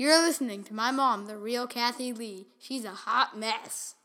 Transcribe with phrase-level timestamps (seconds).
[0.00, 2.46] You're listening to my mom, the real Kathy Lee.
[2.60, 3.96] She's a hot mess.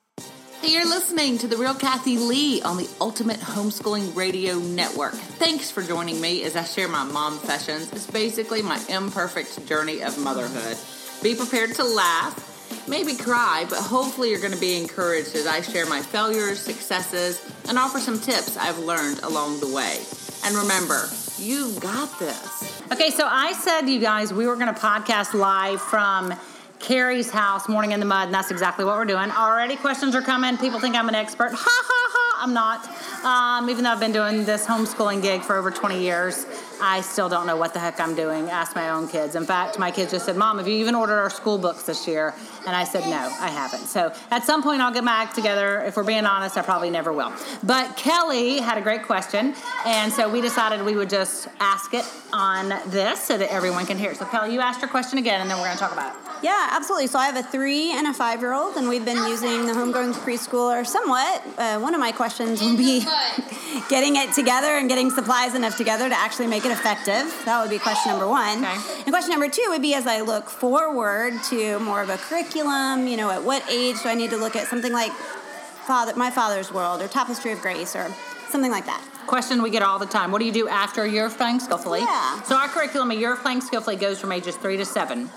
[0.60, 5.14] Hey, you're listening to The Real Kathy Lee on the Ultimate Homeschooling Radio Network.
[5.14, 7.92] Thanks for joining me as I share my mom sessions.
[7.94, 10.78] It's basically my imperfect journey of motherhood.
[11.22, 15.62] Be prepared to laugh, maybe cry, but hopefully you're going to be encouraged as I
[15.62, 17.40] share my failures, successes,
[17.70, 20.00] and offer some tips I've learned along the way.
[20.44, 21.08] And remember,
[21.44, 22.82] you got this.
[22.92, 26.34] Okay, so I said, you guys, we were going to podcast live from
[26.80, 29.30] Keri's house, Morning in the Mud, and that's exactly what we're doing.
[29.30, 30.58] Already questions are coming.
[30.58, 31.52] People think I'm an expert.
[31.54, 32.86] Ha ha ha, I'm not.
[33.26, 36.46] Um, even though I've been doing this homeschooling gig for over 20 years,
[36.82, 38.50] I still don't know what the heck I'm doing.
[38.50, 39.36] Ask my own kids.
[39.36, 42.08] In fact, my kids just said, Mom, have you even ordered our school books this
[42.08, 42.34] year?
[42.66, 43.88] And I said, No, I haven't.
[43.88, 45.82] So at some point, I'll get my act together.
[45.82, 47.34] If we're being honest, I probably never will.
[47.64, 49.56] But Kelly had a great question,
[49.86, 53.98] and so we decided we would just ask it on this so that everyone can
[53.98, 54.18] hear it.
[54.18, 56.23] So, Kelly, you asked your question again, and then we're going to talk about it.
[56.44, 57.08] Yeah, absolutely.
[57.08, 59.74] So I have a three and a five year old, and we've been using the
[59.74, 61.42] homegrown preschooler somewhat.
[61.58, 63.00] Uh, one of my questions will be
[63.90, 67.34] getting it together and getting supplies enough together to actually make it effective.
[67.46, 68.58] That would be question number one.
[68.58, 69.02] Okay.
[69.06, 73.08] And question number two would be as I look forward to more of a curriculum,
[73.08, 76.30] you know, at what age do I need to look at something like Father, My
[76.30, 78.14] Father's World or Tapestry of Grace or
[78.50, 79.02] something like that?
[79.26, 80.32] question we get all the time.
[80.32, 82.02] What do you do after year of playing skillfully?
[82.02, 82.42] Yeah.
[82.44, 85.30] So our curriculum, a year of playing skillfully, goes from ages three to seven.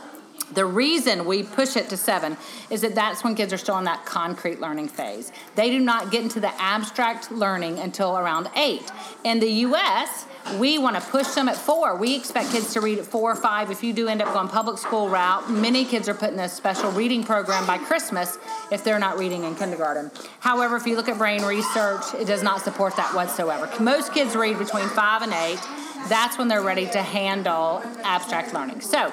[0.52, 2.36] The reason we push it to seven
[2.70, 5.32] is that that's when kids are still in that concrete learning phase.
[5.56, 8.90] They do not get into the abstract learning until around eight.
[9.24, 10.26] In the U.S.,
[10.58, 11.96] we want to push them at four.
[11.96, 13.70] We expect kids to read at four or five.
[13.70, 16.48] If you do end up going public school route, many kids are put in a
[16.48, 18.38] special reading program by Christmas
[18.70, 20.12] if they're not reading in kindergarten.
[20.38, 23.68] However, if you look at brain research, it does not support that whatsoever.
[23.82, 25.60] Most kids read between five and eight.
[26.08, 28.80] That's when they're ready to handle abstract learning.
[28.80, 29.12] So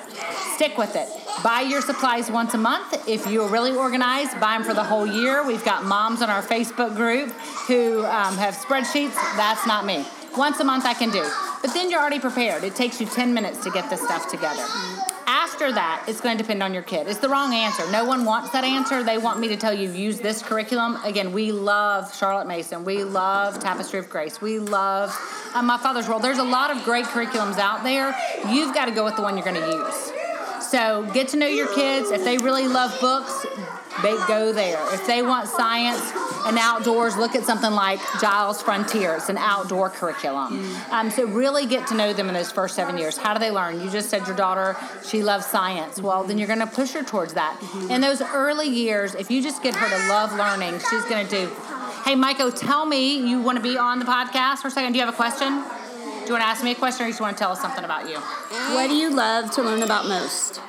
[0.56, 1.08] stick with it.
[1.44, 3.08] Buy your supplies once a month.
[3.08, 5.46] If you're really organized, buy them for the whole year.
[5.46, 7.30] We've got moms on our Facebook group
[7.68, 9.16] who um, have spreadsheets.
[9.36, 10.06] That's not me.
[10.38, 11.28] Once a month I can do.
[11.62, 12.64] But then you're already prepared.
[12.64, 14.66] It takes you 10 minutes to get this stuff together.
[15.26, 17.08] After that, it's going to depend on your kid.
[17.08, 17.90] It's the wrong answer.
[17.92, 19.04] No one wants that answer.
[19.04, 20.98] They want me to tell you use this curriculum.
[21.04, 22.84] Again, we love Charlotte Mason.
[22.84, 24.42] We love Tapestry of Grace.
[24.42, 25.16] We love
[25.54, 26.22] uh, My Father's World.
[26.22, 28.16] There's a lot of great curriculums out there.
[28.50, 30.12] You've got to go with the one you're going to use.
[30.70, 32.10] So get to know your kids.
[32.10, 33.46] If they really love books,
[34.02, 34.82] they go there.
[34.94, 36.02] If they want science
[36.46, 39.16] and outdoors, look at something like Giles Frontier.
[39.16, 40.64] It's an outdoor curriculum.
[40.64, 40.90] Mm.
[40.90, 43.18] Um, so really get to know them in those first seven years.
[43.18, 43.80] How do they learn?
[43.82, 46.02] You just said your daughter she loves science.
[46.02, 46.40] Well, then mm-hmm.
[46.40, 47.58] you're going to push her towards that.
[47.60, 47.92] Mm-hmm.
[47.92, 51.46] In those early years, if you just get her to love learning, she's going to
[51.46, 51.52] do.
[52.04, 54.94] Hey, Michael, tell me you want to be on the podcast for a second.
[54.94, 55.50] Do you have a question?
[55.50, 57.62] Do you want to ask me a question, or you just want to tell us
[57.62, 58.16] something about you?
[58.16, 60.62] What do you love to learn about most?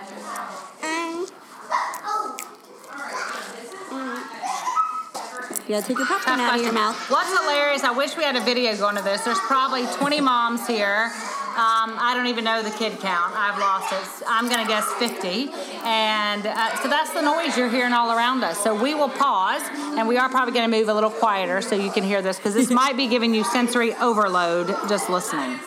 [5.66, 6.94] You gotta take your popcorn out of your mouth.
[7.10, 9.22] What's hilarious, I wish we had a video going to this.
[9.22, 11.10] There's probably 20 moms here.
[11.56, 13.32] Um, I don't even know the kid count.
[13.34, 14.26] I've lost it.
[14.28, 15.48] I'm going to guess 50.
[15.84, 18.62] And uh, so that's the noise you're hearing all around us.
[18.62, 19.62] So we will pause,
[19.96, 22.36] and we are probably going to move a little quieter so you can hear this
[22.36, 25.58] because this might be giving you sensory overload just listening.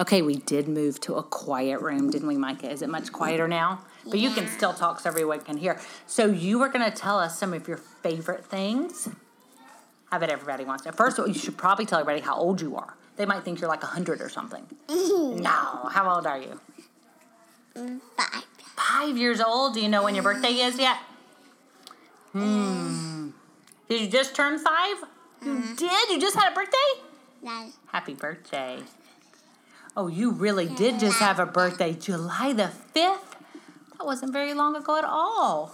[0.00, 2.70] Okay, we did move to a quiet room, didn't we, Micah?
[2.70, 3.82] Is it much quieter now?
[4.06, 5.78] But you can still talk so everyone can hear.
[6.06, 9.08] So you were going to tell us some of your favorite things.
[10.10, 10.92] I bet everybody wants to.
[10.92, 12.94] First of all, you should probably tell everybody how old you are.
[13.16, 14.66] They might think you're like 100 or something.
[14.88, 15.88] no.
[15.90, 16.60] How old are you?
[18.16, 18.44] Five.
[18.76, 19.74] Five years old.
[19.74, 20.98] Do you know when your birthday is yet?
[22.32, 23.30] Hmm.
[23.88, 24.96] Did you just turn five?
[25.44, 26.10] You did?
[26.10, 27.02] You just had a birthday?
[27.42, 27.72] Nine.
[27.86, 28.80] Happy birthday.
[29.96, 31.94] Oh, you really did just have a birthday.
[31.94, 33.36] July the 5th?
[33.96, 35.72] That wasn't very long ago at all.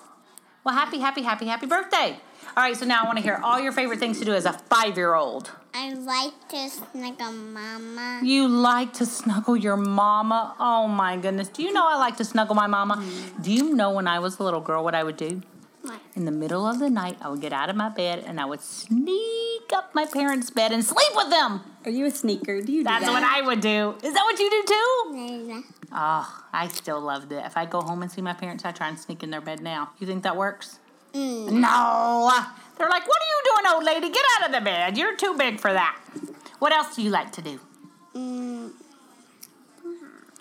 [0.65, 2.21] Well, happy, happy, happy, happy birthday.
[2.55, 4.45] All right, so now I want to hear all your favorite things to do as
[4.45, 5.51] a five year old.
[5.73, 8.21] I like to snuggle mama.
[8.23, 10.55] You like to snuggle your mama?
[10.61, 11.49] Oh my goodness.
[11.49, 12.97] Do you know I like to snuggle my mama?
[12.97, 13.43] Mm-hmm.
[13.43, 15.41] Do you know when I was a little girl what I would do?
[15.81, 15.99] What?
[16.15, 18.45] In the middle of the night, I would get out of my bed and I
[18.45, 21.63] would sneak up my parents' bed and sleep with them.
[21.87, 22.61] Are you a sneaker?
[22.61, 23.13] Do you do That's that?
[23.13, 23.95] what I would do.
[24.03, 25.47] Is that what you do too?
[25.49, 25.63] Nana.
[25.91, 27.45] Oh, I still loved it.
[27.47, 29.61] If I go home and see my parents, I try and sneak in their bed
[29.61, 29.93] now.
[29.99, 30.79] You think that works?
[31.15, 32.31] No.
[32.79, 34.09] They're like, what are you doing, old lady?
[34.11, 34.97] Get out of the bed.
[34.99, 35.99] You're too big for that.
[36.59, 37.61] What else do you like to do?
[38.15, 38.71] Mm,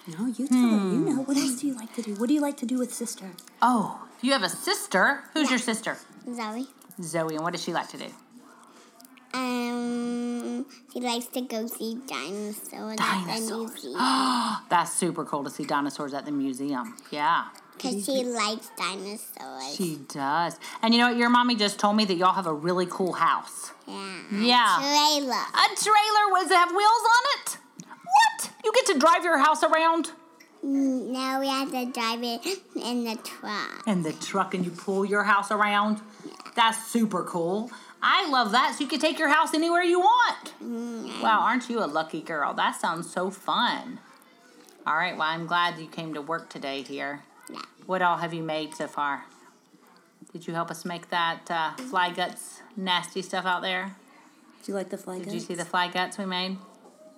[0.08, 0.78] No, you tell her.
[0.78, 1.22] You know.
[1.24, 2.16] What else do you like to do?
[2.16, 3.32] What do you like to do with sister?
[3.62, 5.24] Oh, you have a sister.
[5.34, 5.98] Who's your sister?
[6.34, 6.68] Zoe.
[7.02, 7.36] Zoe.
[7.36, 8.08] And what does she like to do?
[9.34, 13.72] Um, she likes to go see dinosaurs at the Dinosaurs.
[13.84, 14.58] museum.
[14.70, 16.98] That's super cool to see dinosaurs at the museum.
[17.12, 17.46] Yeah.
[17.82, 19.76] Because she likes dinosaurs.
[19.76, 20.60] She does.
[20.82, 21.18] And you know what?
[21.18, 23.72] Your mommy just told me that y'all have a really cool house.
[23.88, 24.22] yeah.
[24.32, 24.78] Yeah.
[24.78, 25.34] A Trailer.
[25.34, 26.42] A trailer.
[26.44, 26.82] Does it have wheels
[27.16, 27.58] on it?
[27.88, 28.52] What?
[28.64, 30.12] You get to drive your house around?
[30.66, 32.46] Mm, Now we have to drive it
[32.76, 33.88] in the truck.
[33.88, 36.02] in the truck and you pull your house around.
[36.56, 37.72] That's super cool.
[38.04, 38.76] I love that.
[38.76, 40.54] So you can take your house anywhere you want.
[41.22, 42.54] Wow, aren't you a lucky girl?
[42.54, 44.00] That sounds so fun.
[44.86, 47.22] All right, well, I'm glad you came to work today here.
[47.92, 49.26] What all have you made so far?
[50.32, 53.98] Did you help us make that uh, fly guts nasty stuff out there?
[54.60, 55.26] Did you like the flag?
[55.26, 56.58] Did you see the fly guts we made?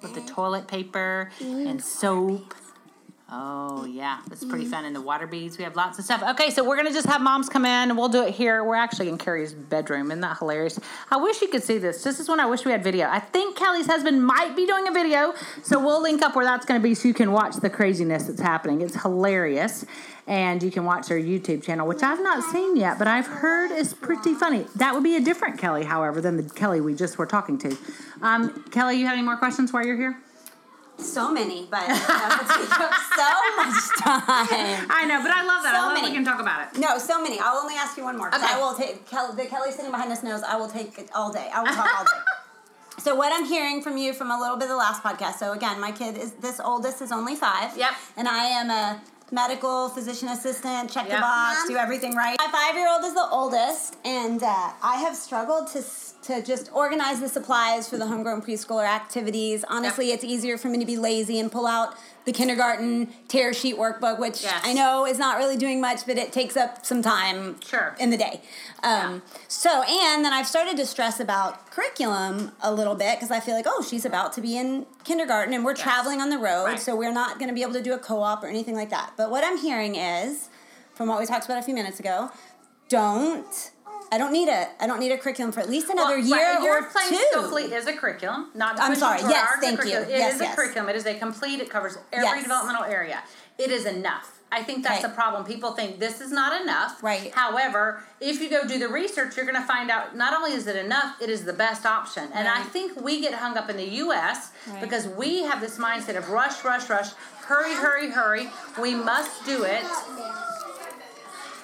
[0.02, 2.56] With the toilet paper and soap.
[3.36, 4.20] Oh, yeah.
[4.32, 4.86] it's pretty fun.
[4.86, 5.58] And the water beads.
[5.58, 6.22] We have lots of stuff.
[6.22, 8.64] Okay, so we're to just have moms come in and we'll do it here.
[8.64, 10.12] We're actually in Keri's bedroom.
[10.12, 10.80] Isn't that hilarious?
[11.10, 12.04] I wish you could see this.
[12.04, 13.08] This is when I wish we had video.
[13.10, 15.34] I think Kelly's husband might be doing a video.
[15.64, 18.40] So we'll link up where that's to be so you can watch the craziness that's
[18.42, 18.82] happening.
[18.82, 19.84] It's hilarious.
[20.28, 23.72] And you can watch their YouTube channel, which I've not seen yet, but I've heard
[23.72, 24.68] is pretty funny.
[24.76, 27.76] That would be a different Kelly, however, than the Kelly we just were talking to.
[28.22, 30.18] Um, Kelly, you have any more questions while you're here?
[30.98, 34.88] So many, but that would take up so much time.
[34.90, 35.74] I know, but I love that.
[35.76, 36.10] So I love many.
[36.10, 36.80] we can talk about it.
[36.80, 37.40] No, so many.
[37.40, 38.30] I'll only ask you one more.
[38.30, 38.54] 'cause Okay.
[38.54, 39.36] I will take Kelly.
[39.36, 41.50] The Kelly sitting behind us knows I will take it all day.
[41.54, 42.12] I will talk all day.
[43.00, 45.36] So what I'm hearing from you from a little bit of the last podcast.
[45.40, 47.76] So again, my kid is this oldest is only five.
[47.76, 47.92] Yep.
[48.16, 49.02] And I am a
[49.32, 50.92] medical physician assistant.
[50.92, 51.22] Check the Yep.
[51.22, 52.38] box, do everything right.
[52.40, 55.80] My five year old is the oldest, and uh, I have struggled to.
[55.80, 59.66] s- To just organize the supplies for the homegrown preschooler activities.
[59.68, 63.76] Honestly, it's easier for me to be lazy and pull out the kindergarten tear sheet
[63.78, 64.62] workbook, which Yes.
[64.64, 67.94] I know is not really doing much, but it takes up some time Sure.
[68.00, 68.42] in the day.
[68.84, 73.42] Um, So, and then I've started to stress about curriculum a little bit because I
[73.42, 76.66] feel like, oh, she's about to be in kindergarten and we're traveling on the road,
[76.68, 76.80] Right.
[76.80, 78.92] so we're not going to be able to do a co op or anything like
[78.92, 79.12] that.
[79.18, 80.48] But what I'm hearing is,
[80.94, 82.32] from what we talked about a few minutes ago,
[82.88, 83.72] don't.
[84.14, 84.68] I don't need a.
[84.80, 87.10] I don't need a curriculum for at least another Well, year right, your or plain
[87.10, 87.74] two.
[87.76, 88.80] is a curriculum, not.
[88.80, 89.98] I'm sorry, yes, a thank you.
[89.98, 90.56] It Yes, is a yes.
[90.56, 90.88] curriculum.
[90.90, 91.60] It is a complete.
[91.60, 92.44] It covers every Yes.
[92.44, 93.24] developmental area.
[93.58, 94.40] It is enough.
[94.52, 95.08] I think that's Okay.
[95.08, 95.46] the problem.
[95.46, 97.02] People think this is not enough.
[97.02, 97.34] Right.
[97.34, 100.68] However, if you go do the research, you're going to find out not only is
[100.68, 102.30] it enough, it is the best option.
[102.36, 104.52] And I think we get hung up in the U.S.
[104.68, 104.80] Right.
[104.80, 107.10] because we have this mindset of rush, rush, rush,
[107.48, 108.52] hurry, hurry, hurry.
[108.80, 109.82] We must do it.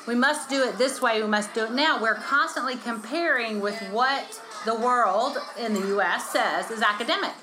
[0.10, 2.02] We must do it this way, we must do it now.
[2.02, 7.34] We're constantly comparing with what the world in the US says is academic.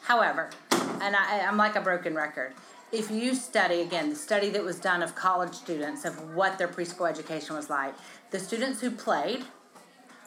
[0.00, 0.50] However,
[1.00, 2.54] and I, I'm like a broken record.
[2.90, 6.66] If you study, again, the study that was done of college students of what their
[6.66, 7.94] preschool education was like,
[8.32, 9.44] the students who played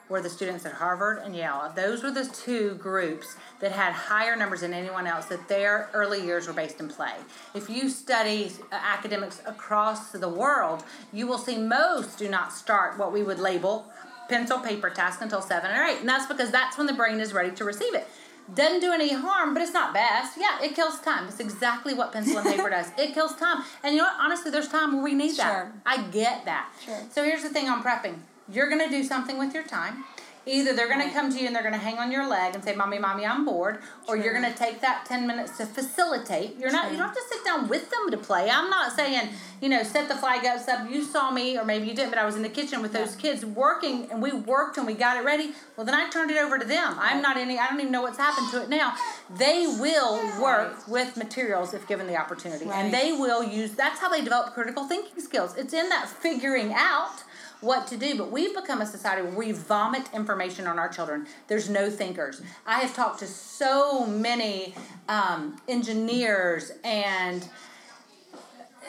[0.09, 1.71] were the students at Harvard and Yale.
[1.75, 6.23] Those were the two groups that had higher numbers than anyone else, that their early
[6.23, 7.13] years were based in play.
[7.53, 12.97] If you study uh, academics across the world, you will see most do not start
[12.97, 13.85] what we would label
[14.29, 15.99] pencil paper task until seven or eight.
[15.99, 18.07] And that's because that's when the brain is ready to receive it.
[18.53, 20.37] Doesn't do any harm, but it's not best.
[20.37, 21.27] Yeah, it kills time.
[21.27, 22.87] It's exactly what pencil and paper does.
[22.97, 23.63] It kills time.
[23.83, 24.17] And you know what?
[24.19, 25.71] Honestly, there's time where we need that.
[25.85, 26.69] I get that.
[26.83, 26.99] Sure.
[27.09, 28.15] So here's the thing on prepping.
[28.51, 30.03] You're gonna do something with your time.
[30.45, 32.75] Either they're gonna come to you and they're gonna hang on your leg and say,
[32.75, 36.57] "Mommy, mommy, I'm bored," or you're gonna take that ten minutes to facilitate.
[36.59, 36.91] You're not.
[36.91, 38.49] You don't have to sit down with them to play.
[38.49, 39.29] I'm not saying
[39.61, 40.59] you know set the flag up.
[40.59, 40.89] Stuff.
[40.91, 43.15] You saw me, or maybe you didn't, but I was in the kitchen with those
[43.15, 45.55] kids working, and we worked and we got it ready.
[45.77, 46.97] Well, then I turned it over to them.
[46.99, 47.57] I'm not any.
[47.57, 48.95] I don't even know what's happened to it now.
[49.37, 52.83] They will work with materials if given the opportunity, Right.
[52.83, 53.75] and they will use.
[53.75, 55.55] That's how they develop critical thinking skills.
[55.55, 57.23] It's in that figuring out
[57.63, 58.17] what to do.
[58.17, 61.27] But we've become a society where we vomit information on our children.
[61.47, 62.41] There's no thinkers.
[62.65, 64.75] I have talked to so many
[65.07, 67.47] um, engineers and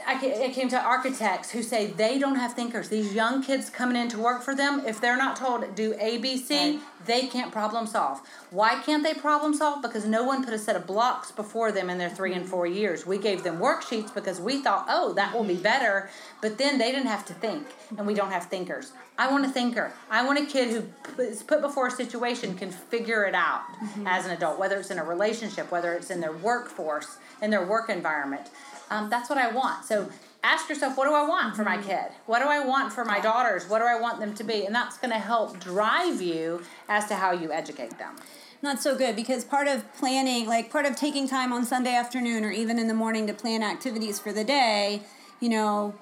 [0.07, 2.89] I ca- came to architects who say they don't have thinkers.
[2.89, 6.19] These young kids coming in to work for them, if they're not told do A,
[6.19, 6.81] B, C, Right.
[7.07, 8.21] they can't problem solve.
[8.51, 9.83] Why can't they problem solve?
[9.83, 12.67] Because no one put a set of blocks before them in their 3 and four
[12.67, 12.77] mm-hmm.
[12.77, 13.07] years.
[13.07, 15.63] We gave them worksheets because we thought, oh, that will be mm-hmm.
[15.63, 16.11] better.
[16.41, 18.93] But then they didn't have to think, and we don't have thinkers.
[19.17, 19.93] I want a thinker.
[20.11, 24.07] I want a kid who is put before a situation can figure it out mm-hmm.
[24.09, 27.65] as an adult, whether it's in a relationship, whether it's in their workforce, in their
[27.65, 28.51] work environment.
[28.91, 29.85] Um, that's what I want.
[29.85, 30.09] So
[30.43, 32.13] ask yourself, what do I want for my kid?
[32.27, 33.69] What do I want for my daughters?
[33.69, 34.67] What do I want them to be?
[34.67, 38.17] And that's going to help drive you as to how you educate them.
[38.63, 42.45] Not so good because part of planning, like part of taking time on Sunday afternoon
[42.45, 45.03] or even in the morning to plan activities for the day,
[45.41, 45.95] you know,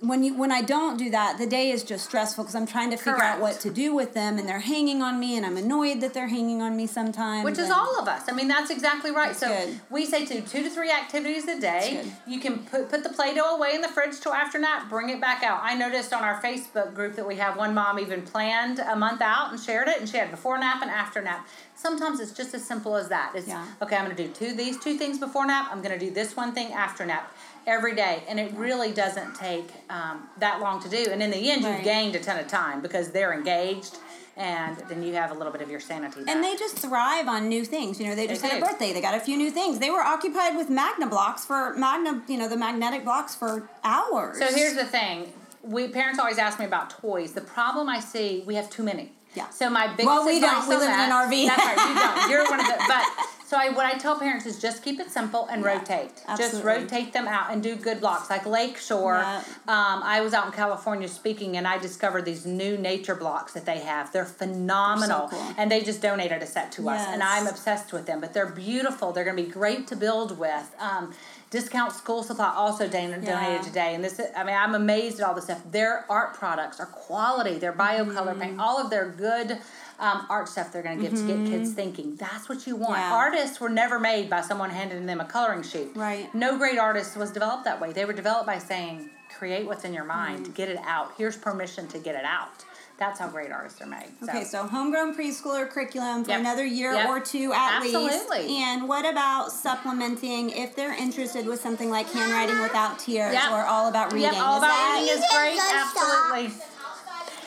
[0.00, 2.90] when you when I don't do that, the day is just stressful because I'm trying
[2.90, 3.36] to figure Correct.
[3.36, 6.14] out what to do with them, and they're hanging on me, and I'm annoyed that
[6.14, 7.44] they're hanging on me sometimes.
[7.44, 8.28] Which is all of us.
[8.28, 9.28] I mean, that's exactly right.
[9.28, 9.80] That's so good.
[9.90, 12.04] we say to two to three activities a day.
[12.26, 14.88] You can put put the Play-Doh away in the fridge till after nap.
[14.88, 15.60] Bring it back out.
[15.62, 19.20] I noticed on our Facebook group that we have one mom even planned a month
[19.20, 21.46] out and shared it, and she had before nap and after nap.
[21.74, 23.32] Sometimes it's just as simple as that.
[23.34, 23.66] It's Yeah.
[23.82, 23.96] okay.
[23.96, 25.68] I'm going to do two these two things before nap.
[25.70, 27.32] I'm going to do this one thing after nap.
[27.66, 31.06] Every day, and it really doesn't take um, that long to do.
[31.10, 31.76] And in the end, Right.
[31.76, 33.96] you've gained a ton of time because they're engaged,
[34.36, 36.24] and then you have a little bit of your sanity.
[36.24, 36.34] back.
[36.34, 37.98] And they just thrive on new things.
[37.98, 38.92] You know, they just They had a birthday.
[38.92, 39.78] They got a few new things.
[39.78, 44.38] They were occupied with magna blocks for magna, you know, the magnetic blocks for hours.
[44.38, 47.32] So here's the thing: we parents always ask me about toys.
[47.32, 49.12] The problem I see, we have too many.
[49.34, 49.48] Yeah.
[49.48, 50.68] So my biggest Well, we don't.
[50.68, 51.46] We live in an RV.
[51.48, 51.88] That's right.
[51.88, 52.30] You don't.
[52.30, 52.84] You're one of the.
[52.86, 53.04] But
[53.46, 56.22] so I, what I tell parents is just keep it simple and rotate.
[56.26, 56.36] Absolutely.
[56.58, 59.18] Just rotate them out and do good blocks like Lakeshore.
[59.18, 59.38] Yeah.
[59.68, 63.66] Um, I was out in California speaking and I discovered these new nature blocks that
[63.66, 64.12] they have.
[64.12, 65.46] They're phenomenal, cool.
[65.58, 68.20] and they just donated a set to us, and I'm obsessed with them.
[68.20, 69.12] But they're beautiful.
[69.12, 70.74] They're going to be great to build with.
[70.80, 71.12] Um,
[71.50, 73.40] Discount School Supply also don- Yeah.
[73.40, 75.62] donated today, and this I mean I'm amazed at all this stuff.
[75.70, 77.58] Their art products are quality.
[77.58, 78.40] Their biocolor Mm-hmm.
[78.40, 79.58] paint, all of their good
[79.98, 82.16] um, art stuff they're going to give to get kids thinking.
[82.16, 82.94] That's what you want.
[82.96, 83.10] Mm-hmm.
[83.10, 83.14] Yeah.
[83.14, 85.88] Artists were never made by someone handing them a coloring sheet.
[85.94, 86.32] Right.
[86.34, 87.92] No great artist was developed that way.
[87.92, 90.46] They were developed by saying, "Create what's in your mind.
[90.46, 90.54] Mm.
[90.54, 91.12] Get it out.
[91.16, 92.64] Here's permission to get it out."
[92.96, 94.06] That's how great artists are made.
[94.22, 96.40] Okay, so homegrown preschooler curriculum for Yep.
[96.40, 97.08] another year Yep.
[97.08, 98.38] or two at Absolutely.
[98.42, 98.50] least.
[98.50, 103.50] And what about supplementing if they're interested with something like handwriting without tears Yep.
[103.50, 104.32] or all about reading?
[104.32, 105.56] Yep, all Is about reading is great.
[105.56, 106.73] just stop.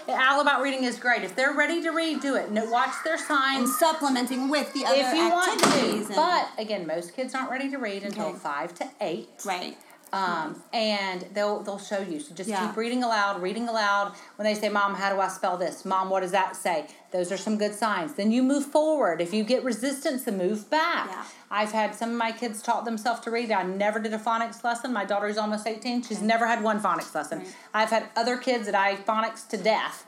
[0.10, 1.24] All about reading is great.
[1.24, 2.52] If they're ready to read, do it.
[2.52, 3.78] No, watch their and signs.
[3.78, 6.08] supplementing with the other If you want activities.
[6.08, 8.38] to, and- but again, most kids aren't ready to read until Okay.
[8.38, 9.30] five to eight.
[9.46, 9.78] right.
[10.14, 12.22] Um, and they'll they'll show you.
[12.22, 12.66] So just Yeah.
[12.66, 14.14] keep reading aloud, reading aloud.
[14.38, 17.32] When they say, "Mom, how do I spell this?" "Mom, what does that say?" Those
[17.32, 18.16] are some good signs.
[18.16, 19.22] Then you move forward.
[19.22, 21.08] If you get resistance, then move back.
[21.10, 21.26] Yeah.
[21.50, 23.50] I've had some of my kids taught themselves to read.
[23.52, 24.92] I never did a phonics lesson.
[24.92, 26.04] My daughter's almost eighteen.
[26.04, 27.40] She's never had one phonics lesson.
[27.40, 27.56] Right.
[27.74, 30.06] I've had other kids that I phonics to death.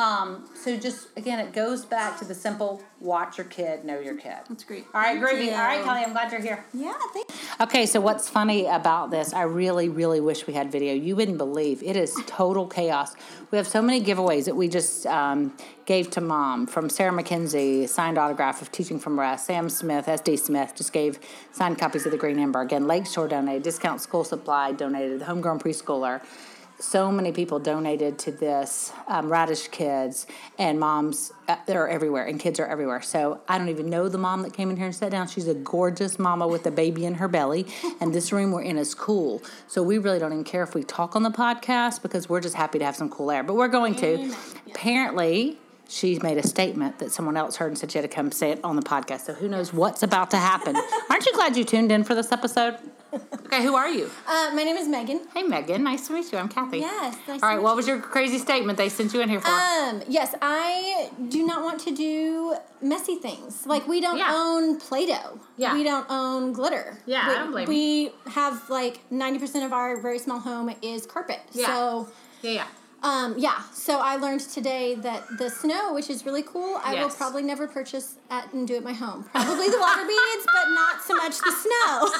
[0.00, 4.16] Um, so just again, it goes back to the simple: watch your kid, know your
[4.16, 4.38] kid.
[4.48, 4.86] That's great.
[4.94, 5.44] All right, Thank groovy.
[5.46, 5.50] you.
[5.50, 6.64] All right, Kelly, I'm glad you're here.
[6.72, 7.30] Yeah, thank
[7.60, 10.94] Okay, so what's funny about this, I really, really wish we had video.
[10.94, 13.14] You wouldn't believe it is total chaos.
[13.50, 15.54] We have so many giveaways that we just um,
[15.84, 19.44] gave to mom from Sarah Mackenzie, signed autograph of Teaching from Rest.
[19.44, 21.18] Sam Smith, SD Smith, just gave
[21.52, 22.62] signed copies of the Green Ember.
[22.62, 26.22] Again, Lakeshore donated, Discount School Supply donated, the Homegrown Preschooler.
[26.80, 30.26] So many people donated to this, um, Raddish Kids,
[30.58, 33.02] and moms, uh, they're everywhere, and kids are everywhere.
[33.02, 35.28] So I don't even know the mom that came in here and sat down.
[35.28, 37.66] She's a gorgeous mama with a baby in her belly,
[38.00, 39.42] and this room we're in is cool.
[39.68, 42.54] So we really don't even care if we talk on the podcast because we're just
[42.54, 43.42] happy to have some cool air.
[43.42, 44.34] But we're going to.
[44.68, 48.32] Apparently, she made a statement that someone else heard and said she had to come
[48.32, 49.22] say it on the podcast.
[49.22, 50.76] So who knows what's about to happen?
[51.10, 52.78] Aren't you glad you tuned in for this episode?
[53.12, 54.08] Okay, who are you?
[54.28, 55.20] Uh, my name is Megan.
[55.34, 55.82] Hey, Megan.
[55.82, 56.38] Nice to meet you.
[56.38, 56.78] I'm Kathy.
[56.78, 57.60] Yes, nice All right.
[57.60, 59.48] What was your crazy statement they sent you in here for?
[59.48, 63.66] Um, yes, I do not want to do messy things.
[63.66, 64.32] Like we don't Yeah.
[64.32, 65.40] own Play-Doh.
[65.56, 65.74] Yeah.
[65.74, 66.98] We don't own glitter.
[67.06, 70.72] Yeah, we, I don't blame We have like ninety percent of our very small home
[70.82, 71.40] is carpet.
[71.52, 71.66] Yeah.
[71.66, 72.08] So.
[72.42, 72.66] yeah, yeah.
[73.02, 77.08] Um, yeah, so I learned today that the snow, which is really cool, I will
[77.10, 79.24] probably never purchase at and do at my home.
[79.32, 82.10] Probably the water beads, but not so much the snow.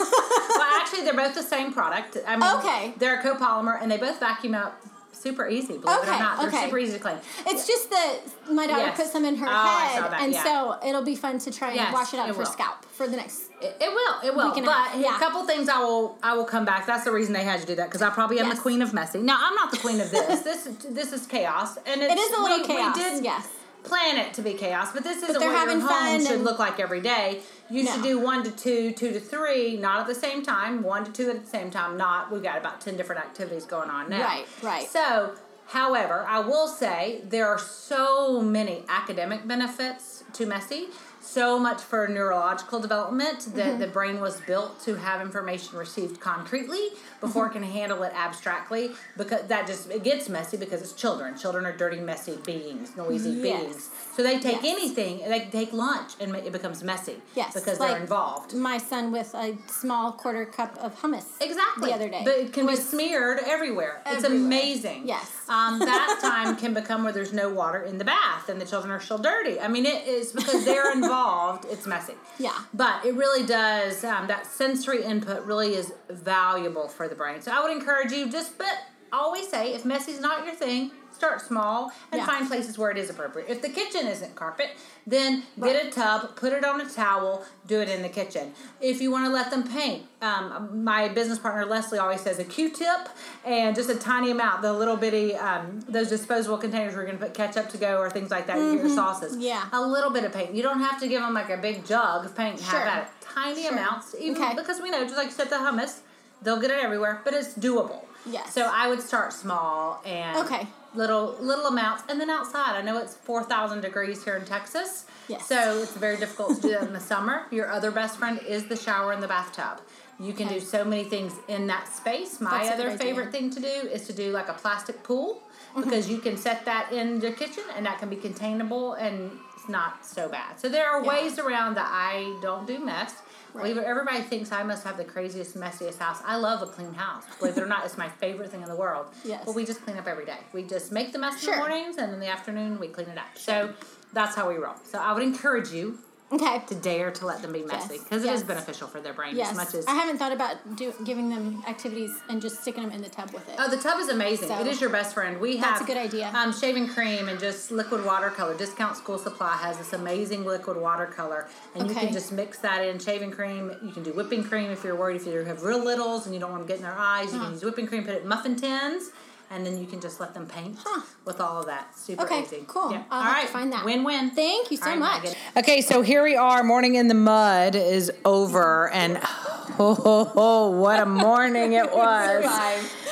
[0.57, 2.17] well, actually, they're both the same product.
[2.27, 2.95] I mean, Okay.
[2.99, 4.83] They're a copolymer, and they both vacuum up
[5.21, 5.79] super easy.
[5.79, 6.65] Believe it or Okay, not, they're okay.
[6.65, 7.17] super easy to clean.
[7.47, 8.19] It's just that
[8.50, 8.97] my daughter Yes.
[8.97, 10.45] put some in her Oh, I head, saw that, and yeah.
[10.45, 12.50] so it'll be fun to try and Yes, wash it out it of her will.
[12.50, 13.50] scalp for the next.
[13.61, 14.49] It, it will, it will.
[14.49, 15.17] Week and a But yeah.
[15.17, 16.87] a couple things I will, I will come back.
[16.87, 18.57] That's the reason they had you do that because I probably am Yes.
[18.57, 19.19] the queen of messy.
[19.21, 20.41] Now I'm not the queen of this.
[20.50, 22.97] this, this is chaos, and it's, It is a little we, chaos.
[22.97, 23.49] We did yes.
[23.85, 26.81] plan it to be chaos, but this isn't they're what your home should look like
[26.81, 27.41] every day.
[27.71, 28.03] You should No.
[28.05, 30.83] do one to two, two to three, not at the same time.
[30.83, 31.97] One to two at the same time.
[31.97, 32.31] Not.
[32.33, 34.23] We've got about ten different activities going on now.
[34.23, 34.89] Right, right.
[34.89, 35.35] So,
[35.69, 40.89] however, I will say there are so many academic benefits to Messy.
[41.23, 43.79] So much for neurological development that Mm-hmm.
[43.81, 46.89] the brain was built to have information received concretely
[47.21, 47.57] before Mm-hmm.
[47.59, 48.93] it can handle it abstractly.
[49.17, 51.37] Because that just it gets messy because it's children.
[51.37, 53.43] Children are dirty, messy beings, noisy Yes.
[53.43, 53.91] beings.
[54.17, 54.77] So they take Yes.
[54.79, 57.17] anything, they take lunch, and it becomes messy.
[57.35, 58.55] Yes, because like they're involved.
[58.55, 61.27] My son with a small quarter cup of hummus.
[61.41, 61.91] Exactly.
[61.91, 62.23] The other day.
[62.25, 64.00] But it can be smeared everywhere.
[64.07, 65.07] It's amazing.
[65.07, 65.31] Yes.
[65.50, 68.92] Um, that time can become where there's no water in the bath and the children
[68.92, 69.59] are still dirty.
[69.59, 72.14] I mean, it is because they're involved, it's messy.
[72.38, 72.57] Yeah.
[72.73, 77.42] But it really does, um, that sensory input really is valuable for the brain.
[77.42, 78.73] So I would encourage you just, but
[79.12, 82.27] always say if messy's not your thing, start small and Yeah.
[82.27, 83.47] find places where it is appropriate.
[83.50, 84.71] If the kitchen isn't carpet,
[85.07, 88.55] then get a tub, put it on a towel, do it in the kitchen.
[88.81, 92.45] If you want to let them paint, um, my business partner Leslie always says a
[92.45, 93.11] Q-tip
[93.45, 97.23] and just a tiny amount, the little bitty um, those disposable containers we're going to
[97.27, 98.57] put ketchup to go or things like that.
[98.57, 99.33] You get your sauces.
[99.33, 99.43] Mm-hmm.
[99.43, 99.65] Yeah.
[99.75, 100.55] a little bit of paint.
[100.55, 102.59] You don't have to give them like a big jug of paint.
[102.61, 102.79] Sure.
[102.81, 103.09] Have at it.
[103.21, 103.73] Tiny Sure.
[103.73, 104.55] amounts, even Okay.
[104.55, 105.99] because we know, just like you said, the hummus,
[106.41, 108.05] they'll get it everywhere, but it's doable.
[108.27, 108.53] Yes.
[108.55, 110.67] So I would start small and Okay.
[110.94, 112.76] Little little amounts, and then outside.
[112.76, 115.06] I know it's four thousand degrees here in Texas.
[115.28, 115.47] Yes.
[115.47, 117.42] So it's very difficult to do that in the summer.
[117.50, 119.80] Your other best friend is the shower and the bathtub.
[120.18, 120.59] You can Okay.
[120.59, 122.40] do so many things in that space.
[122.40, 125.42] My That's other favorite thing to do is to do like a plastic pool
[125.75, 129.68] because you can set that in your kitchen and that can be containable and it's
[129.68, 130.59] not so bad.
[130.61, 131.09] So there are Yeah.
[131.09, 133.14] ways around that I don't do mess.
[133.54, 133.76] Right.
[133.76, 136.19] It, everybody thinks I must have the craziest, messiest house.
[136.25, 137.25] I love a clean house.
[137.38, 139.07] Believe it or not, it's my favorite thing in the world.
[139.25, 139.42] Yes.
[139.45, 140.38] But we just clean up every day.
[140.52, 143.19] We just make the mess in the mornings and in the afternoon we clean it
[143.19, 143.26] up.
[143.35, 143.73] So
[144.12, 144.75] that's how we roll.
[144.85, 145.99] So I would encourage you
[146.33, 146.63] Okay.
[146.69, 148.05] to dare to let them be messy Yes.
[148.05, 148.43] because it is Yes.
[148.45, 149.51] beneficial for their brain Yes.
[149.51, 152.93] as much as I haven't thought about do, giving them activities and just sticking them
[152.93, 153.57] in the tub with it.
[153.59, 154.49] Oh, the tub is amazing.
[154.49, 155.41] So, it is your best friend.
[155.41, 156.31] We that's have a good idea.
[156.35, 158.55] Um, shaving cream and just liquid watercolor.
[158.57, 162.99] Discount School Supply has this amazing liquid watercolor, and you can just mix that in.
[163.01, 163.73] Shaving cream.
[163.83, 166.41] You can do whipping cream if you're worried if you have real littles and you
[166.41, 167.33] don't want to get in their eyes.
[167.33, 168.05] You can use whipping cream.
[168.05, 169.11] Put it in muffin tins.
[169.52, 171.02] And then you can just let them paint Huh.
[171.25, 171.99] with all of that.
[171.99, 172.64] Super Okay, easy.
[172.69, 172.92] cool.
[172.92, 173.02] Yeah.
[173.11, 173.49] I'll all have to right.
[173.50, 173.85] find that.
[173.85, 174.30] Win-win.
[174.30, 175.23] Thank you so All right, much.
[175.25, 175.38] Megan.
[175.57, 176.62] Okay, so here we are.
[176.62, 182.45] Morning in the mud is over, and oh, oh, oh what a morning it was.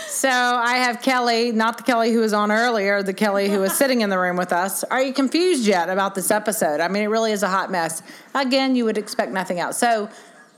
[0.07, 3.73] So I have Kelly, not the Kelly who was on earlier, the Kelly who was
[3.77, 4.85] sitting in the room with us.
[4.85, 6.79] Are you confused yet about this episode?
[6.81, 8.01] I mean, it really is a hot mess.
[8.35, 9.77] Again, you would expect nothing else.
[9.79, 10.09] So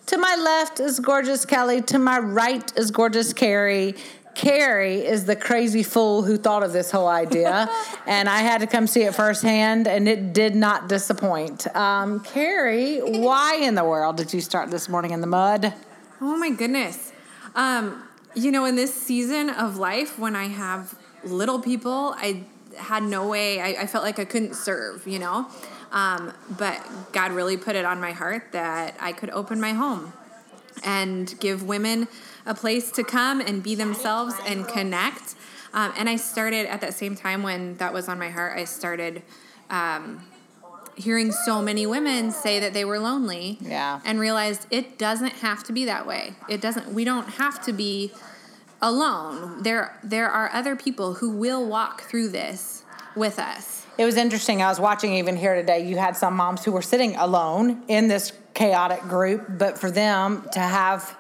[0.07, 1.81] to my left is gorgeous Kelly.
[1.83, 3.95] To my right is gorgeous Keri.
[4.35, 7.69] Keri is the crazy fool who thought of this whole idea,
[8.07, 11.67] and I had to come see it firsthand, and it did not disappoint.
[11.77, 15.75] Um, Keri, why in the world did you start this morning in the mud?
[16.21, 17.13] Oh my goodness.
[17.55, 18.03] Um,
[18.35, 20.95] you know, in this season of life, when I have
[21.25, 22.45] little people, I
[22.77, 25.49] had no way, I, I felt like I couldn't serve, you know?
[25.93, 26.81] Um, but
[27.13, 30.13] God really put it on my heart that I could open my home
[30.85, 32.07] and give women
[32.47, 35.35] a place to come and be themselves and connect.
[35.73, 38.65] Um, and I started at that same time when that was on my heart, I
[38.65, 39.23] started
[39.71, 40.25] um,
[40.97, 44.01] hearing so many women say that they were lonely Yeah.
[44.05, 46.35] and realized it doesn't have to be that way.
[46.49, 48.13] It doesn't we don't have to be
[48.83, 49.63] alone.
[49.63, 53.87] There there are other people who will walk through this with us.
[53.99, 54.63] It was interesting.
[54.63, 55.87] I was watching even here today.
[55.87, 60.47] You had some moms who were sitting alone in this chaotic group, but for them
[60.53, 61.17] to have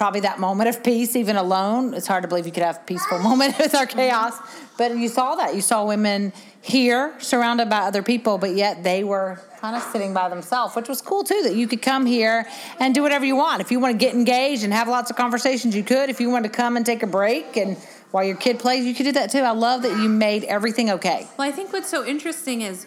[0.00, 2.86] probably that moment of peace, even alone, it's hard to believe you could have a
[2.86, 4.34] peaceful moment with our chaos.
[4.78, 5.54] But you saw that.
[5.54, 6.32] You saw women
[6.62, 10.88] here surrounded by other people, but yet they were kind of sitting by themselves, which
[10.88, 12.46] was cool too, that you could come here
[12.78, 13.60] and do whatever you want.
[13.60, 16.08] If you want to get engaged and have lots of conversations, you could.
[16.08, 17.76] If you want to come and take a break and
[18.10, 19.40] while your kid plays, you could do that too.
[19.40, 21.28] I love that you made everything okay.
[21.36, 22.86] Well, I think what's so interesting is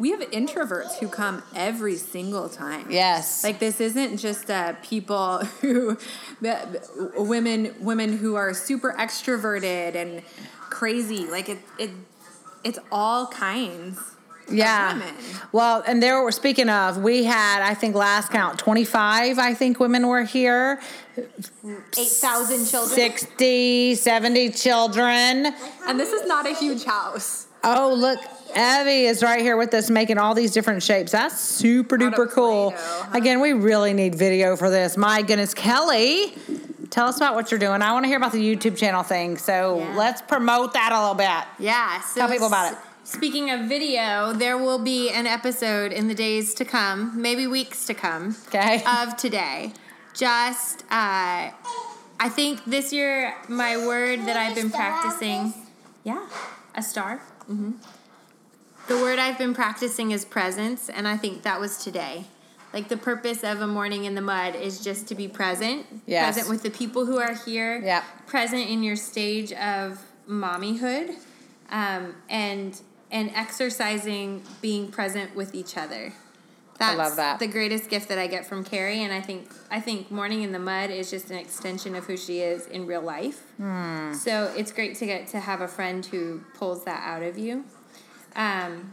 [0.00, 2.90] we have introverts who come every single time.
[2.90, 3.44] Yes.
[3.44, 5.98] Like this isn't just uh, people who,
[7.14, 10.22] women, women who are super extroverted and
[10.70, 11.26] crazy.
[11.26, 11.90] Like it, it,
[12.64, 14.00] it's all kinds.
[14.50, 15.02] yeah.
[15.52, 19.78] Well, and there we're speaking of, we had, I think last count, 25, I think
[19.78, 20.80] women were here,
[21.96, 22.94] 8,000 children.
[22.94, 25.54] 60, 70 children.
[25.86, 27.48] And this is not a huge house.
[27.62, 28.18] Oh, look,
[28.56, 31.12] Evie is right here with us making all these different shapes.
[31.12, 32.74] That's super duper cool.
[32.76, 33.10] Huh?
[33.16, 34.96] Again, we really need video for this.
[34.96, 36.34] My goodness, Kelly,
[36.90, 37.82] tell us about what you're doing.
[37.82, 39.36] I want to hear about the YouTube channel thing.
[39.38, 39.94] So Yeah.
[39.96, 41.44] let's promote that a little bit.
[41.58, 42.00] Yeah.
[42.00, 42.78] So Tell people about it.
[43.04, 47.86] Speaking of video, there will be an episode in the days to come, maybe weeks
[47.86, 48.82] to come, Okay.
[49.02, 49.72] of today.
[50.14, 51.50] Just, uh,
[52.22, 55.54] I think this year my word that I've been practicing,
[56.04, 56.26] yeah,
[56.74, 57.18] a star.
[57.46, 57.72] hmm
[58.90, 62.24] The word I've been practicing is presence, and I think that was today.
[62.74, 66.24] Like the purpose of a morning in the mud is just to be present, Yes.
[66.24, 68.02] present with the people who are here, Yep.
[68.26, 71.14] present in your stage of mommyhood,
[71.70, 72.80] um, and
[73.12, 76.12] and exercising being present with each other.
[76.78, 77.38] That's love that.
[77.38, 80.50] the greatest gift that I get from Keri, and I think I think morning in
[80.50, 83.38] the mud is just an extension of who she is in real life.
[83.56, 84.14] Hmm.
[84.14, 87.62] So it's great to get to have a friend who pulls that out of you.
[88.36, 88.92] Um,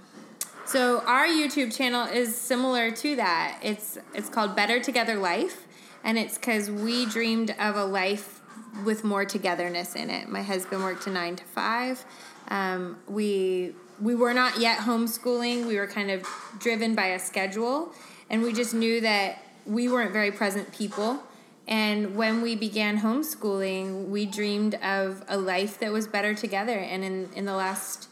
[0.66, 3.60] so our YouTube channel is similar to that.
[3.62, 5.66] It's it's called Better Together Life,
[6.04, 8.42] and it's because we dreamed of a life
[8.84, 10.28] with more togetherness in it.
[10.28, 12.04] My husband worked a nine to five.
[12.50, 15.66] Um, we we were not yet homeschooling.
[15.68, 16.28] We were kind of
[16.60, 17.94] driven by a schedule,
[18.30, 21.24] and we just knew that we weren't very present people.
[21.68, 26.78] And when we began homeschooling, we dreamed of a life that was better together.
[26.78, 28.08] And in, in the last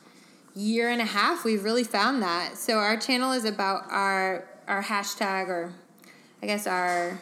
[0.55, 2.57] year and a half, we've really found that.
[2.57, 5.73] So our channel is about our our hashtag or
[6.41, 7.19] I guess our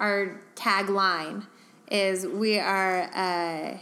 [0.00, 1.46] our tagline
[1.90, 3.76] is we are uh,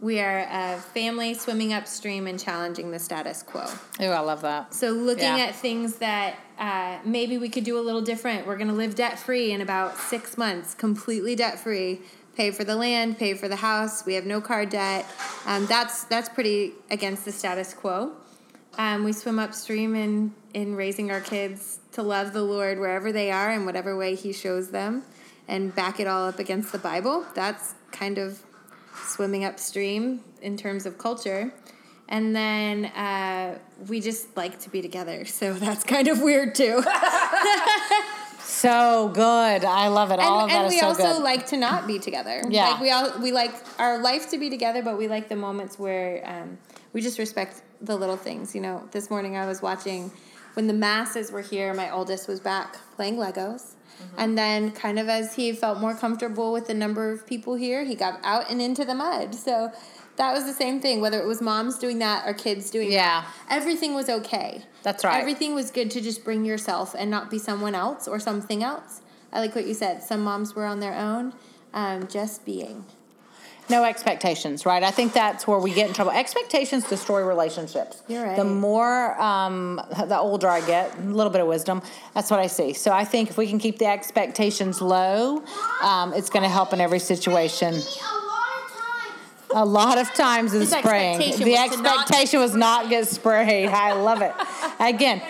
[0.00, 3.64] we are a family swimming upstream and challenging the status quo.
[4.00, 4.74] Oh, I love that.
[4.74, 5.46] So looking Yeah.
[5.46, 8.46] at things that uh, maybe we could do a little different.
[8.46, 12.00] We're going to live debt free in about six months, completely debt free.
[12.36, 14.06] Pay for the land, pay for the house.
[14.06, 15.06] We have no car debt.
[15.44, 18.12] Um, that's that's pretty against the status quo.
[18.78, 23.30] Um, we swim upstream in in raising our kids to love the Lord wherever they
[23.30, 25.02] are in whatever way He shows them,
[25.46, 27.26] and back it all up against the Bible.
[27.34, 28.42] That's kind of
[28.94, 31.52] swimming upstream in terms of culture.
[32.08, 36.82] And then uh, we just like to be together, so that's kind of weird too.
[38.62, 39.64] So good.
[39.64, 40.20] I love it.
[40.20, 41.22] All and of that and is we so also good.
[41.24, 42.44] like to not be together.
[42.48, 42.68] Yeah.
[42.68, 45.80] like we all we like our life to be together, but we like the moments
[45.80, 46.58] where um,
[46.92, 48.54] we just respect the little things.
[48.54, 50.12] You know, this morning I was watching
[50.54, 51.74] when the masses were here.
[51.74, 53.72] My oldest was back playing Legos.
[53.72, 54.14] Mm-hmm.
[54.16, 57.84] And then, kind of as he felt more comfortable with the number of people here,
[57.84, 59.34] he got out and into the mud.
[59.34, 59.72] So
[60.16, 63.22] that was the same thing, whether it was moms doing that or kids doing Yeah.
[63.22, 63.26] that.
[63.50, 64.62] Everything was okay.
[64.82, 65.20] That's right.
[65.20, 69.00] Everything was good to just bring yourself and not be someone else or something else.
[69.32, 70.02] I like what you said.
[70.02, 71.32] Some moms were on their own,
[71.72, 72.84] um, just being.
[73.70, 74.82] No expectations, right?
[74.82, 76.10] I think that's where we get in trouble.
[76.10, 78.02] Expectations destroy relationships.
[78.08, 78.36] You're right.
[78.36, 81.80] The more, um, the older I get, a little bit of wisdom.
[82.12, 82.72] That's what I see.
[82.72, 85.44] So I think if we can keep the expectations low,
[85.80, 87.80] um, it's going to help in every situation.
[89.54, 93.06] A lot of times in His expectation the was to not- expectation was not get
[93.08, 93.68] sprayed.
[93.68, 94.32] I love it.
[94.80, 95.20] Again,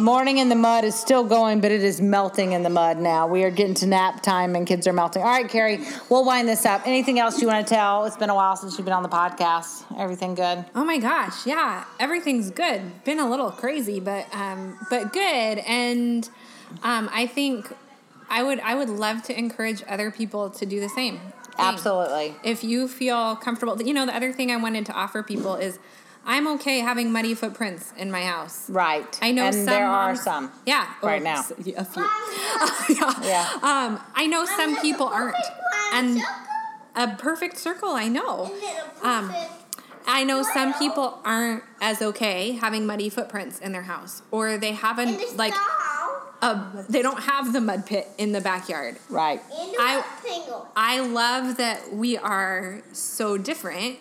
[0.00, 3.26] morning in the mud is still going, but it is melting in the mud now.
[3.26, 5.22] We are getting to nap time, and kids are melting.
[5.22, 6.86] All right, Keri, we'll wind this up.
[6.86, 8.04] Anything else you want to tell?
[8.04, 9.84] It's been a while since you've been on the podcast.
[9.98, 10.64] Everything good?
[10.74, 13.04] Oh my gosh, yeah, everything's good.
[13.04, 15.58] Been a little crazy, but um, but good.
[15.58, 16.28] And
[16.82, 17.70] um, I think
[18.30, 21.20] I would I would love to encourage other people to do the same.
[21.56, 21.64] Thing.
[21.64, 22.36] Absolutely.
[22.42, 25.78] If you feel comfortable, you know, the other thing I wanted to offer people is
[26.24, 28.70] I'm okay having muddy footprints in my house.
[28.70, 29.18] Right.
[29.20, 30.52] I know and some there are moms- some.
[30.66, 31.38] Yeah, right oh, now.
[31.40, 31.74] s- A few.
[32.96, 33.14] yeah.
[33.22, 33.48] Yeah.
[33.62, 35.36] Um, I know some people aren't,
[35.92, 36.20] and
[36.94, 37.90] a perfect circle.
[37.90, 38.52] I know.
[39.02, 39.34] Um,
[40.06, 44.72] I know some people aren't as okay having muddy footprints in their house, or they
[44.72, 45.54] haven't like
[46.42, 48.96] a, they don't have the mud pit in the backyard.
[49.08, 49.40] Right.
[49.50, 50.04] I
[50.76, 53.98] I love that we are so different.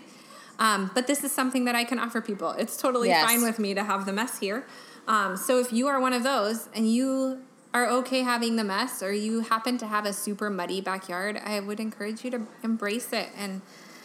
[0.59, 2.51] Um, but this is something that I can offer people.
[2.51, 3.25] It's totally Yes.
[3.25, 4.65] fine with me to have the mess here.
[5.07, 7.41] Um, so if you are one of those and you
[7.73, 11.59] are okay having the mess or you happen to have a super muddy backyard, I
[11.61, 13.61] would encourage you to embrace it and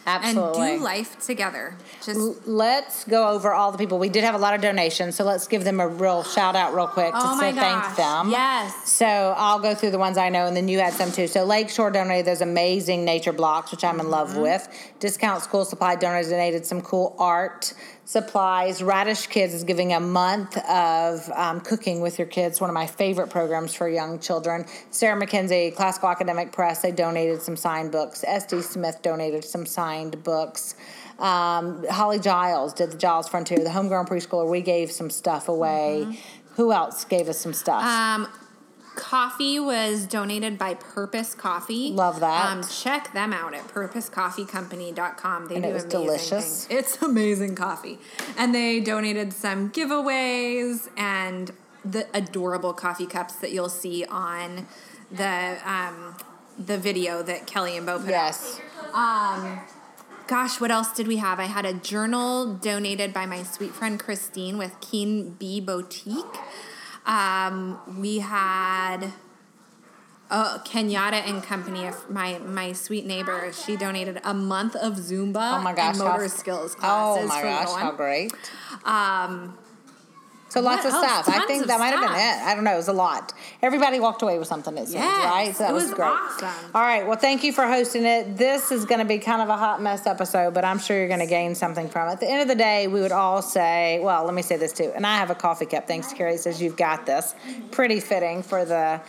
[0.07, 0.71] Absolutely.
[0.71, 1.75] and do life together.
[2.03, 3.99] Just Let's go over all the people.
[3.99, 6.73] We did have a lot of donations, so let's give them a real shout out
[6.73, 8.29] real quick to Oh say thank them.
[8.31, 8.89] Yes.
[8.91, 11.27] So I'll go through the ones I know, and then you had some too.
[11.27, 14.41] So Lakeshore donated those amazing nature blocks, which I'm in love Mm-hmm.
[14.41, 14.67] with.
[14.99, 17.73] Discount School Supply donated some cool art
[18.07, 18.81] supplies.
[18.81, 22.87] Raddish Kids is giving a month of um, cooking with your kids, one of my
[22.87, 24.65] favorite programs for young children.
[24.91, 28.23] Sarah Mackenzie, Classical Academic Press, they donated some signed books.
[28.25, 30.75] SD Smith donated some signed books.
[31.19, 34.49] Um, Holly Giles did the Giles Frontier, the homegrown preschooler.
[34.49, 36.17] We gave some stuff away.
[36.55, 37.83] Who else gave us some stuff?
[37.83, 38.23] Mm-hmm.
[38.23, 38.31] Um,
[38.97, 41.91] coffee was donated by Purpose Coffee.
[41.91, 42.51] Love that.
[42.51, 45.47] Um, check them out at purposecoffeecompany.com.
[45.47, 46.65] They And do it was amazing delicious.
[46.65, 46.79] things.
[46.79, 47.99] It's amazing coffee.
[48.37, 51.51] And they donated some giveaways and
[51.85, 54.67] the adorable coffee cups that you'll see on
[55.11, 56.15] the um,
[56.59, 58.59] the video that Kelly and Bo put yes.
[58.93, 59.39] out.
[59.39, 59.59] Um,
[60.27, 61.39] gosh, what else did we have?
[61.39, 66.25] I had a journal donated by my sweet friend Christine with Keen Bee Boutique.
[67.07, 69.13] Um, we had
[70.29, 73.51] oh, Kenyatta and Company, my my sweet neighbor.
[73.53, 75.95] She donated a month of Zumba Oh my gosh.
[75.95, 78.33] and how- motor skills classes Oh my for gosh, how great.
[78.83, 79.57] Um,
[80.49, 81.25] So lots What of else?
[81.25, 81.35] stuff.
[81.35, 82.45] I think that might have been it.
[82.45, 82.73] I don't know.
[82.73, 83.33] It was a lot.
[83.61, 85.55] Everybody walked away with something, it seemed, Yes, right?
[85.55, 86.07] So that was, was great.
[86.07, 86.71] awesome.
[86.73, 87.05] All right.
[87.05, 88.37] Well, thank you for hosting it.
[88.37, 91.09] This is going to be kind of a hot mess episode, but I'm sure you're
[91.09, 92.13] going to gain something from it.
[92.13, 94.71] At the end of the day, we would all say, well, let me say this
[94.71, 94.91] too.
[94.95, 95.85] And I have a coffee cup.
[95.85, 96.37] Thanks to Keri.
[96.37, 97.35] Says, you've got this.
[97.71, 99.01] Pretty fitting for the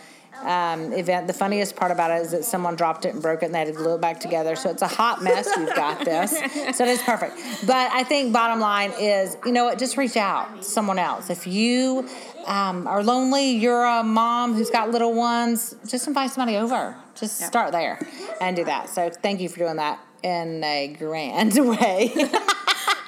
[0.43, 1.27] um, event.
[1.27, 3.59] The funniest part about it is that someone dropped it and broke it, and they
[3.59, 4.55] had to glue it back together.
[4.55, 5.49] So it's a hot mess.
[5.57, 6.31] You've got this,
[6.77, 7.35] so it's perfect.
[7.65, 9.79] But I think bottom line is, you know what?
[9.79, 11.29] Just reach out to someone else.
[11.29, 12.07] If you
[12.45, 16.95] um, are lonely, you're a mom who's got little ones, just invite somebody over.
[17.15, 17.99] Just start there
[18.39, 18.89] and do that.
[18.89, 22.13] So thank you for doing that in a grand way.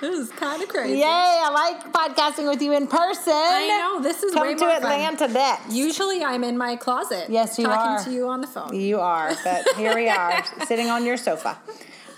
[0.11, 0.97] This is kind of crazy.
[0.97, 1.05] Yay!
[1.05, 3.33] I like podcasting with you in person.
[3.33, 4.91] I know this is Come way to more fun.
[4.91, 5.59] Atlanta next.
[5.69, 7.29] Usually I'm in my closet.
[7.29, 7.75] Yes, you are.
[7.75, 8.03] talking are.
[8.05, 8.75] to you on the phone.
[8.75, 11.55] You are, but here we are, sitting on your sofa.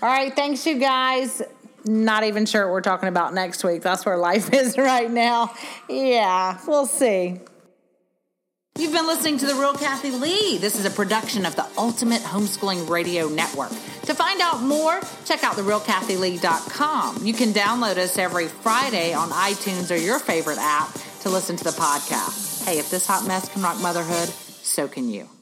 [0.00, 1.42] All right, thanks, you guys.
[1.84, 3.82] Not even sure what we're talking about next week.
[3.82, 5.54] That's where life is right now.
[5.86, 7.38] Yeah, we'll see.
[8.78, 10.56] You've been listening to The Real Kathy Lee.
[10.56, 13.70] This is a production of the Ultimate Homeschooling Radio Network.
[14.06, 17.24] To find out more, check out therealkathylee.com.
[17.26, 21.64] You can download us every Friday on iTunes or your favorite app to listen to
[21.64, 22.64] the podcast.
[22.64, 25.33] Hey, if this hot mess can rock motherhood, so can you.